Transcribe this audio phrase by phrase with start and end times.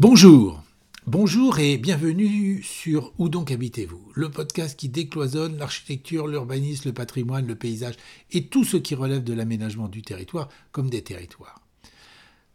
[0.00, 0.60] Bonjour,
[1.06, 7.46] bonjour et bienvenue sur Où donc habitez-vous, le podcast qui décloisonne l'architecture, l'urbanisme, le patrimoine,
[7.46, 7.94] le paysage
[8.32, 11.60] et tout ce qui relève de l'aménagement du territoire comme des territoires.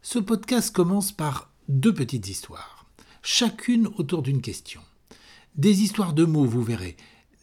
[0.02, 2.84] Ce podcast commence par deux petites histoires,
[3.22, 4.82] chacune autour d'une question.
[5.56, 6.98] Des histoires de mots, vous verrez,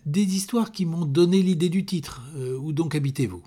[0.06, 3.42] des histoires qui m'ont donné l'idée du titre, euh, Où donc habitez-vous?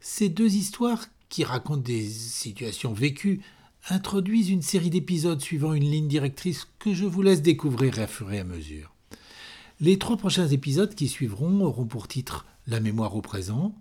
[0.00, 3.40] Ces deux histoires qui racontent des situations vécues
[3.88, 8.32] introduisent une série d'épisodes suivant une ligne directrice que je vous laisse découvrir à fur
[8.32, 8.94] et à mesure.
[9.80, 13.74] Les trois prochains épisodes qui suivront auront pour titre La mémoire au présent,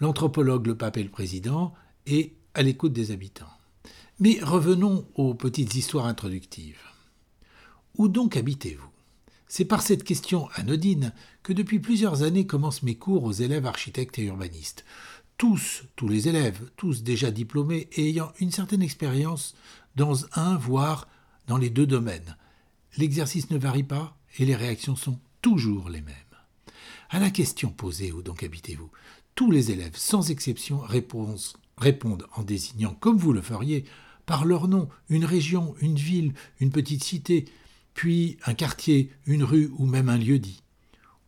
[0.00, 1.72] L'anthropologue, le pape et le président
[2.06, 3.46] et À l'écoute des habitants.
[4.18, 6.80] Mais revenons aux petites histoires introductives.
[7.96, 8.88] Où donc habitez-vous?
[9.46, 11.12] C'est par cette question anodine
[11.42, 14.84] que depuis plusieurs années commencent mes cours aux élèves architectes et urbanistes
[15.42, 19.56] tous, tous les élèves, tous déjà diplômés et ayant une certaine expérience
[19.96, 21.08] dans un, voire
[21.48, 22.36] dans les deux domaines.
[22.96, 26.14] L'exercice ne varie pas et les réactions sont toujours les mêmes.
[27.10, 28.88] À la question posée où donc habitez-vous
[29.34, 33.84] Tous les élèves, sans exception, répondent en désignant, comme vous le feriez,
[34.26, 37.46] par leur nom, une région, une ville, une petite cité,
[37.94, 40.61] puis un quartier, une rue ou même un lieu dit.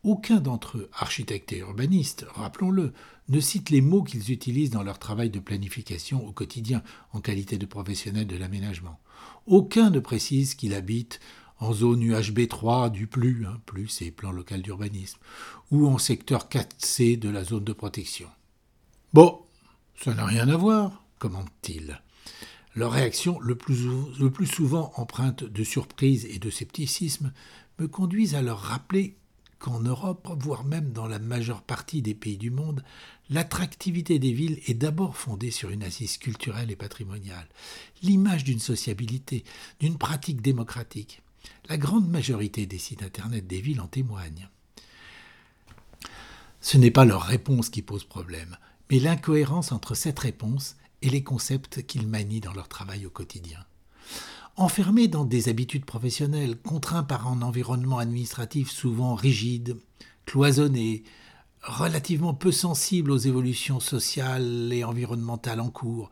[0.04, 2.92] Aucun d'entre eux, architectes et urbanistes, rappelons-le,
[3.30, 6.82] ne cite les mots qu'ils utilisent dans leur travail de planification au quotidien
[7.14, 9.00] en qualité de professionnel de l'aménagement.
[9.46, 11.20] Aucun ne précise qu'il habite
[11.58, 15.18] en zone UHB3 du PLU, hein, plus c'est plan local d'urbanisme,
[15.70, 18.28] ou en secteur 4C de la zone de protection.
[19.14, 19.40] Bon,
[19.98, 22.02] ça n'a rien à voir, commentent-ils.
[22.74, 23.86] Leur réaction, le plus,
[24.18, 27.32] le plus souvent empreinte de surprise et de scepticisme,
[27.78, 29.16] me conduisent à leur rappeler
[29.64, 32.84] qu'en Europe, voire même dans la majeure partie des pays du monde,
[33.30, 37.48] l'attractivité des villes est d'abord fondée sur une assise culturelle et patrimoniale,
[38.02, 39.42] l'image d'une sociabilité,
[39.80, 41.22] d'une pratique démocratique.
[41.70, 44.50] La grande majorité des sites Internet des villes en témoignent.
[46.60, 48.58] Ce n'est pas leur réponse qui pose problème,
[48.90, 53.64] mais l'incohérence entre cette réponse et les concepts qu'ils manient dans leur travail au quotidien.
[54.56, 59.76] Enfermés dans des habitudes professionnelles, contraints par un environnement administratif souvent rigide,
[60.26, 61.02] cloisonné,
[61.60, 66.10] relativement peu sensible aux évolutions sociales et environnementales en cours,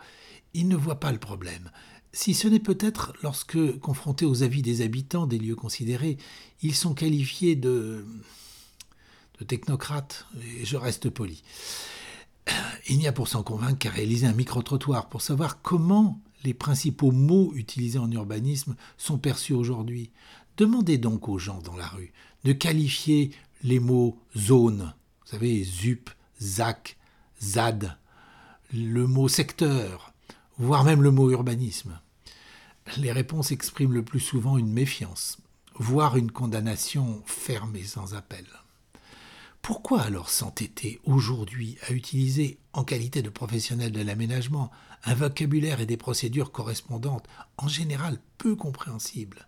[0.55, 1.71] ils ne voient pas le problème.
[2.13, 6.19] Si ce n'est peut-être lorsque, confrontés aux avis des habitants des lieux considérés,
[6.63, 8.05] ils sont qualifiés de,
[9.39, 10.27] de technocrates,
[10.59, 11.45] et je reste poli.
[12.89, 17.13] Il n'y a pour s'en convaincre qu'à réaliser un micro-trottoir pour savoir comment les principaux
[17.13, 20.11] mots utilisés en urbanisme sont perçus aujourd'hui.
[20.57, 22.13] Demandez donc aux gens dans la rue
[22.45, 23.31] de qualifier
[23.63, 24.93] les mots zone,
[25.23, 26.11] vous savez, ZUP,
[26.41, 26.97] ZAC,
[27.41, 27.97] ZAD,
[28.73, 30.13] le mot secteur,
[30.59, 32.01] voire même le mot urbanisme.
[32.97, 35.39] Les réponses expriment le plus souvent une méfiance,
[35.77, 38.47] voire une condamnation ferme et sans appel.
[39.63, 44.73] Pourquoi alors s'entêter aujourd'hui à utiliser, en qualité de professionnel de l'aménagement,
[45.05, 47.29] un vocabulaire et des procédures correspondantes,
[47.59, 49.47] en général peu compréhensibles?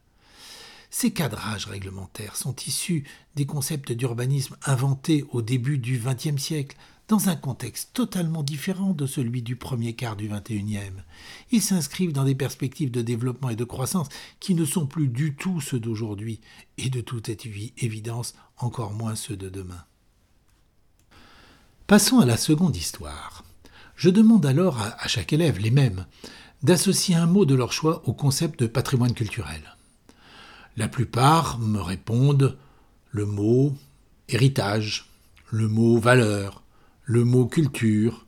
[0.88, 3.02] Ces cadrages réglementaires sont issus
[3.34, 6.76] des concepts d'urbanisme inventés au début du XXe siècle,
[7.08, 11.02] dans un contexte totalement différent de celui du premier quart du XXIe.
[11.50, 14.08] Ils s'inscrivent dans des perspectives de développement et de croissance
[14.38, 16.40] qui ne sont plus du tout ceux d'aujourd'hui,
[16.78, 19.84] et de toute évidence encore moins ceux de demain.
[21.86, 23.44] Passons à la seconde histoire.
[23.94, 26.06] Je demande alors à, chaque élève, les mêmes,
[26.62, 29.60] d'associer un mot de leur choix au concept de patrimoine culturel.
[30.78, 32.56] La plupart me répondent
[33.10, 33.76] le mot
[34.30, 35.10] héritage,
[35.50, 36.62] le mot valeur,
[37.04, 38.24] le mot culture,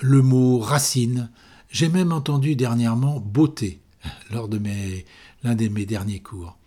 [0.00, 1.30] le mot racine.
[1.70, 3.78] J'ai même entendu dernièrement beauté
[4.32, 4.60] lors de
[5.44, 6.58] l'un de mes derniers cours.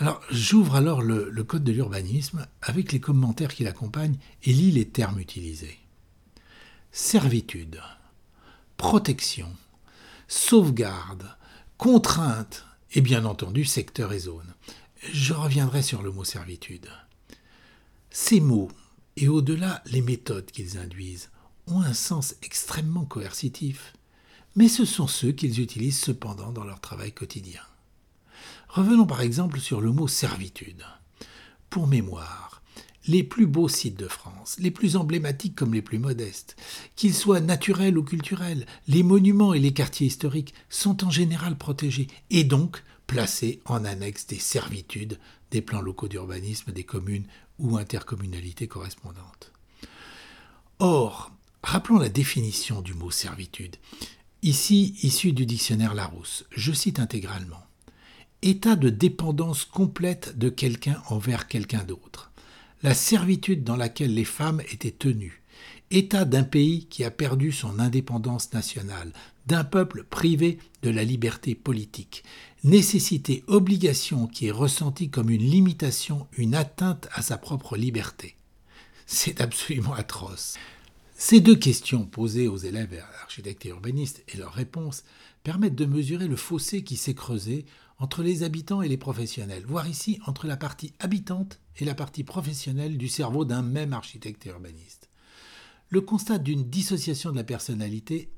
[0.00, 4.88] Alors, j'ouvre alors le, code de l'urbanisme avec les commentaires qui l'accompagnent et lis les
[4.88, 5.78] termes utilisés.
[6.90, 7.82] Servitude,
[8.78, 9.54] protection,
[10.26, 11.26] sauvegarde,
[11.76, 14.54] contrainte et bien entendu secteur et zone.
[15.12, 16.88] Je reviendrai sur le mot servitude.
[18.08, 18.70] Ces mots,
[19.18, 21.28] et au-delà les méthodes qu'ils induisent,
[21.66, 23.92] ont un sens extrêmement coercitif,
[24.56, 27.60] mais ce sont ceux qu'ils utilisent cependant dans leur travail quotidien.
[28.72, 30.84] Revenons par exemple sur le mot servitude.
[31.70, 32.62] Pour mémoire,
[33.08, 36.54] les plus beaux sites de France, les plus emblématiques comme les plus modestes,
[36.94, 42.06] qu'ils soient naturels ou culturels, les monuments et les quartiers historiques sont en général protégés
[42.30, 45.18] et donc placés en annexe des servitudes
[45.50, 47.26] des plans locaux d'urbanisme des communes
[47.58, 49.50] ou intercommunalités correspondantes.
[50.78, 51.32] Or,
[51.64, 53.74] rappelons la définition du mot servitude,
[54.42, 57.66] ici issue du dictionnaire Larousse, je cite intégralement.
[58.42, 62.32] État de dépendance complète de quelqu'un envers quelqu'un d'autre.
[62.82, 65.42] La servitude dans laquelle les femmes étaient tenues.
[65.90, 69.12] État d'un pays qui a perdu son indépendance nationale,
[69.46, 72.24] d'un peuple privé de la liberté politique.
[72.64, 78.36] Nécessité, obligation qui est ressentie comme une limitation, une atteinte à sa propre liberté.
[79.04, 80.56] C'est absolument atroce.
[81.14, 85.04] Ces deux questions posées aux élèves architectes et urbanistes et leurs réponses
[85.42, 87.66] permettent de mesurer le fossé qui s'est creusé
[88.00, 92.24] entre les habitants et les professionnels, voire ici entre la partie habitante et la partie
[92.24, 95.08] professionnelle du cerveau d'un même architecte et urbaniste.
[95.90, 98.32] Le constat d'une dissociation de la personnalité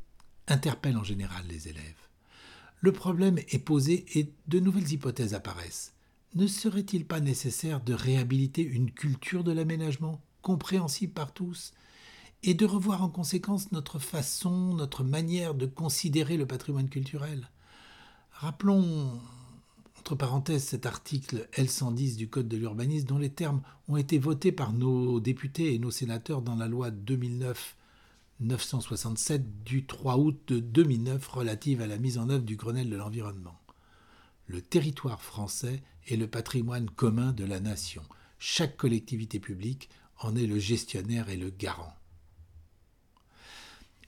[0.49, 2.09] interpelle en général les élèves.
[2.81, 5.95] Le problème est posé et de nouvelles hypothèses apparaissent.
[6.35, 11.73] Ne serait-il pas nécessaire de réhabiliter une culture de l'aménagement, compréhensible par tous,
[12.43, 17.49] et de revoir en conséquence notre façon, notre manière de considérer le patrimoine culturel?
[18.33, 19.21] Rappelons
[20.03, 24.51] entre parenthèses cet article L110 du Code de l'urbanisme dont les termes ont été votés
[24.51, 31.83] par nos députés et nos sénateurs dans la loi 2009-967 du 3 août 2009 relative
[31.83, 33.61] à la mise en œuvre du Grenelle de l'environnement.
[34.49, 38.03] Le territoire français est le patrimoine commun de la nation.
[38.41, 39.89] Chaque collectivité publique
[40.19, 41.95] en est le gestionnaire et le garant.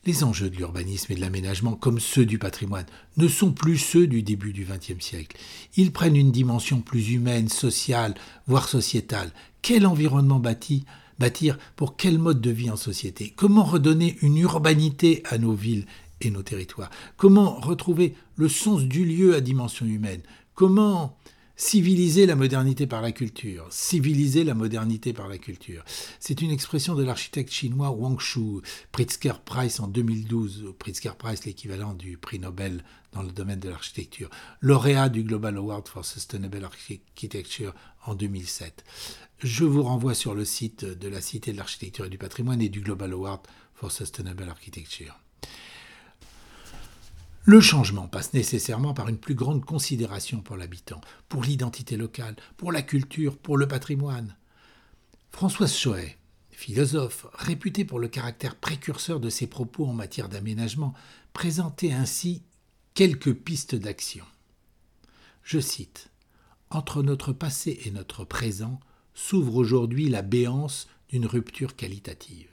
[0.06, 2.84] Les enjeux de l'urbanisme et de l'aménagement, comme ceux du patrimoine,
[3.16, 5.38] ne sont plus ceux du début du XXe siècle.
[5.78, 8.14] Ils prennent une dimension plus humaine, sociale,
[8.46, 9.32] voire sociétale.
[9.62, 10.84] Quel environnement bâti,
[11.18, 13.32] bâtir pour quel mode de vie en société?
[13.34, 15.86] Comment redonner une urbanité à nos villes
[16.20, 16.90] et nos territoires?
[17.16, 20.20] Comment retrouver le sens du lieu à dimension humaine?
[20.54, 21.16] Comment
[21.56, 23.68] Civiliser la modernité par la culture.
[23.70, 25.84] Civiliser la modernité par la culture.
[26.18, 28.60] C'est une expression de l'architecte chinois Wang Shu,
[28.90, 30.74] Pritzker Prize en 2012.
[30.80, 34.30] Pritzker Prize, l'équivalent du prix Nobel dans le domaine de l'architecture.
[34.62, 37.72] Lauréat du Global Award for Sustainable Architecture
[38.04, 38.84] en 2007.
[39.38, 42.68] Je vous renvoie sur le site de la Cité de l'architecture et du patrimoine et
[42.68, 43.42] du Global Award
[43.74, 45.23] for Sustainable Architecture.
[47.46, 52.72] Le changement passe nécessairement par une plus grande considération pour l'habitant, pour l'identité locale, pour
[52.72, 54.34] la culture, pour le patrimoine.
[55.30, 56.16] Françoise Choet,
[56.50, 60.94] philosophe, réputé pour le caractère précurseur de ses propos en matière d'aménagement,
[61.34, 62.42] présentait ainsi
[62.94, 64.24] quelques pistes d'action.
[65.42, 66.08] Je cite
[66.70, 68.80] Entre notre passé et notre présent
[69.12, 72.48] s'ouvre aujourd'hui la béance d'une rupture qualitative.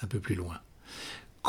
[0.00, 0.58] Un peu plus loin.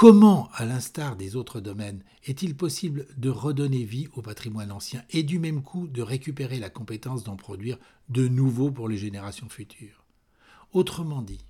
[0.01, 5.21] Comment, à l'instar des autres domaines, est-il possible de redonner vie au patrimoine ancien et
[5.21, 7.77] du même coup de récupérer la compétence d'en produire
[8.09, 10.03] de nouveaux pour les générations futures?
[10.73, 11.45] Autrement dit,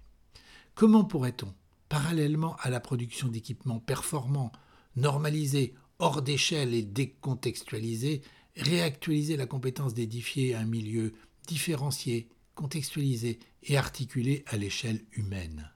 [0.75, 1.53] comment pourrait-on,
[1.87, 4.51] parallèlement à la production d'équipements performants,
[4.97, 8.21] normalisés, hors d'échelle et décontextualisés,
[8.57, 11.13] réactualiser la compétence d'édifier un milieu
[11.47, 15.71] différencié, contextualisé et articulé à l'échelle humaine?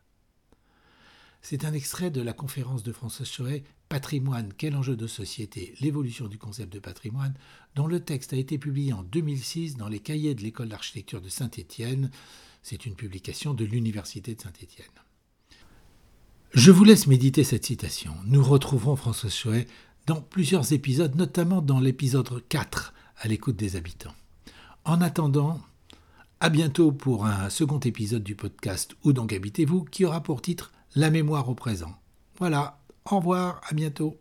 [1.47, 6.27] C'est un extrait de la conférence de François Choret Patrimoine, quel enjeu de société L'évolution
[6.27, 7.35] du concept de patrimoine,
[7.75, 11.29] dont le texte a été publié en 2006 dans les cahiers de l'école d'architecture de
[11.29, 12.09] Saint-Étienne.
[12.63, 14.87] C'est une publication de l'Université de Saint-Étienne.
[16.55, 18.15] Je vous laisse méditer cette citation.
[18.25, 19.67] Nous retrouverons François Choet
[20.07, 24.15] dans plusieurs épisodes, notamment dans l'épisode 4, à l'écoute des habitants.
[24.83, 25.61] En attendant,
[26.39, 30.71] à bientôt pour un second épisode du podcast Où donc habitez-vous qui aura pour titre
[30.95, 31.93] la mémoire au présent.
[32.39, 34.17] Voilà, au revoir, à bientôt.